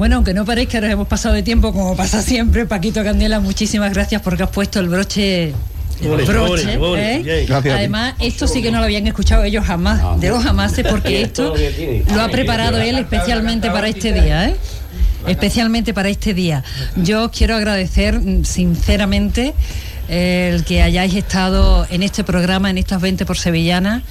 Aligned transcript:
Bueno, 0.00 0.16
aunque 0.16 0.32
no 0.32 0.46
parezca, 0.46 0.80
nos 0.80 0.88
hemos 0.88 1.06
pasado 1.06 1.34
de 1.34 1.42
tiempo 1.42 1.74
como 1.74 1.94
pasa 1.94 2.22
siempre. 2.22 2.64
Paquito 2.64 3.04
Candela, 3.04 3.38
muchísimas 3.38 3.92
gracias 3.92 4.22
porque 4.22 4.42
has 4.42 4.48
puesto 4.48 4.80
el 4.80 4.88
broche 4.88 5.52
el 6.00 6.24
broche, 6.24 6.78
¿eh? 6.96 7.46
Además, 7.52 8.14
esto 8.18 8.48
sí 8.48 8.62
que 8.62 8.70
no 8.70 8.78
lo 8.78 8.84
habían 8.84 9.06
escuchado 9.06 9.44
ellos 9.44 9.62
jamás, 9.66 10.18
de 10.18 10.30
los 10.30 10.42
jamases, 10.42 10.86
porque 10.88 11.20
esto 11.20 11.54
lo 12.14 12.22
ha 12.22 12.30
preparado 12.30 12.78
él 12.78 12.96
especialmente 12.96 13.70
para 13.70 13.88
este 13.88 14.14
día, 14.14 14.48
¿eh? 14.48 14.56
Especialmente 15.26 15.92
para 15.92 16.08
este 16.08 16.32
día. 16.32 16.64
Yo 16.96 17.30
quiero 17.30 17.54
agradecer 17.54 18.20
mm, 18.20 18.46
sinceramente 18.46 19.52
el 20.08 20.64
que 20.64 20.80
hayáis 20.80 21.14
estado 21.14 21.86
en 21.90 22.02
este 22.02 22.24
programa, 22.24 22.70
en 22.70 22.78
estas 22.78 23.02
20 23.02 23.26
por 23.26 23.36
Sevillana. 23.36 24.02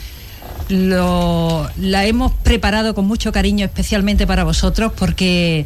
Lo, 0.69 1.67
la 1.77 2.05
hemos 2.05 2.31
preparado 2.31 2.93
con 2.93 3.05
mucho 3.05 3.31
cariño, 3.31 3.65
especialmente 3.65 4.27
para 4.27 4.43
vosotros, 4.43 4.93
porque 4.95 5.65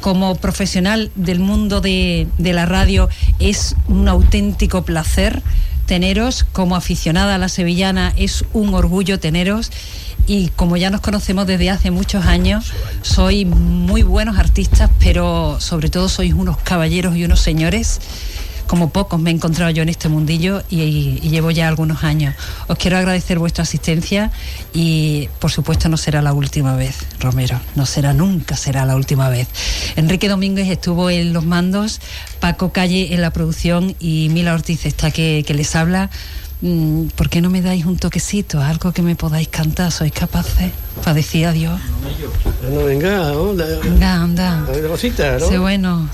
como 0.00 0.34
profesional 0.34 1.10
del 1.14 1.40
mundo 1.40 1.80
de, 1.80 2.26
de 2.38 2.52
la 2.52 2.66
radio 2.66 3.08
es 3.38 3.74
un 3.88 4.08
auténtico 4.08 4.84
placer 4.84 5.42
teneros, 5.86 6.44
como 6.52 6.76
aficionada 6.76 7.34
a 7.34 7.38
la 7.38 7.48
sevillana 7.48 8.12
es 8.16 8.44
un 8.52 8.74
orgullo 8.74 9.18
teneros. 9.18 9.70
Y 10.26 10.48
como 10.48 10.76
ya 10.76 10.90
nos 10.90 11.00
conocemos 11.00 11.46
desde 11.46 11.68
hace 11.68 11.90
muchos 11.90 12.26
años, 12.26 12.72
sois 13.02 13.46
muy 13.46 14.02
buenos 14.02 14.38
artistas, 14.38 14.90
pero 15.00 15.58
sobre 15.60 15.90
todo 15.90 16.08
sois 16.08 16.32
unos 16.32 16.58
caballeros 16.58 17.16
y 17.16 17.24
unos 17.24 17.40
señores 17.40 18.00
como 18.66 18.90
pocos 18.90 19.20
me 19.20 19.30
he 19.30 19.34
encontrado 19.34 19.70
yo 19.70 19.82
en 19.82 19.88
este 19.88 20.08
mundillo 20.08 20.62
y, 20.70 21.20
llevo 21.20 21.50
ya 21.50 21.68
algunos 21.68 22.04
años. 22.04 22.34
Os 22.68 22.76
quiero 22.78 22.96
agradecer 22.96 23.38
vuestra 23.38 23.62
asistencia 23.62 24.30
y 24.72 25.28
por 25.38 25.50
supuesto 25.50 25.88
no 25.88 25.96
será 25.96 26.22
la 26.22 26.32
última 26.32 26.76
vez, 26.76 26.98
Romero, 27.20 27.60
no 27.74 27.86
será 27.86 28.12
nunca, 28.12 28.56
será 28.56 28.84
la 28.86 28.96
última 28.96 29.28
vez. 29.28 29.48
Enrique 29.96 30.28
Domínguez 30.28 30.68
estuvo 30.68 31.10
en 31.10 31.32
los 31.32 31.44
mandos, 31.44 32.00
Paco 32.40 32.72
Calle 32.72 33.14
en 33.14 33.20
la 33.20 33.30
producción 33.30 33.94
y 33.98 34.28
Mila 34.30 34.54
Ortiz 34.54 34.86
está 34.86 35.10
que, 35.10 35.44
les 35.52 35.76
habla. 35.76 36.10
Mm, 36.62 37.06
¿Por 37.08 37.28
qué 37.28 37.40
no 37.40 37.50
me 37.50 37.60
dais 37.60 37.84
un 37.84 37.96
toquecito, 37.96 38.60
algo 38.60 38.92
que 38.92 39.02
me 39.02 39.16
podáis 39.16 39.48
cantar? 39.48 39.90
¿Sois 39.90 40.12
capaces? 40.12 40.70
Para 41.02 41.14
decir 41.14 41.46
adiós. 41.46 41.80
No, 42.70 42.84
venga, 42.84 43.32
Venga, 43.82 44.14
anda. 44.14 44.64
Cosita, 44.88 45.38
¿no? 45.38 45.48
Sé 45.48 45.58
bueno. 45.58 46.08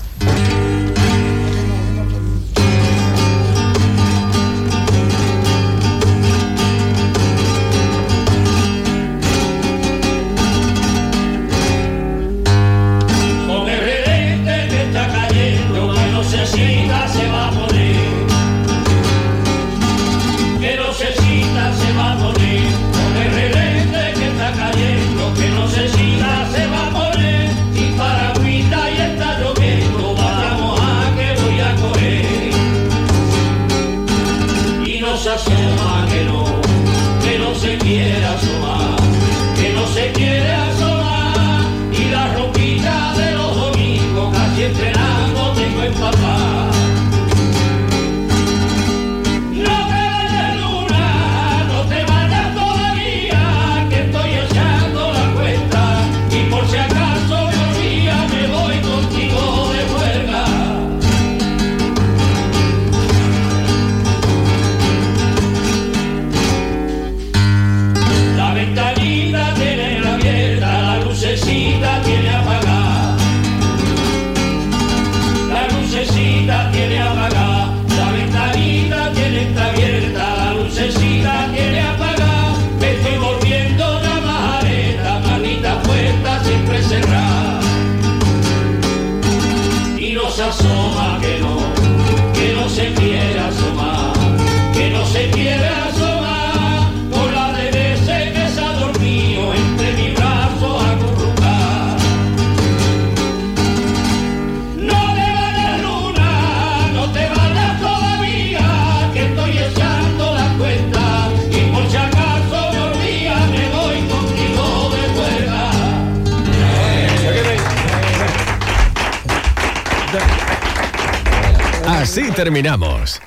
Terminamos. 122.33 123.19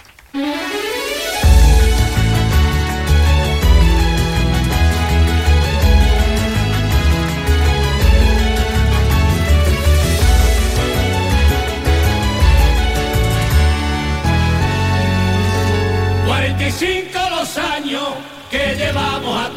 cinco 16.79 17.19
los 17.31 17.59
años 17.59 18.09
que 18.51 18.75
llevamos 18.77 19.47
a 19.47 19.51